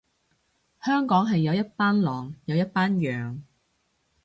[0.81, 3.43] 香港係有一班狼，有一班羊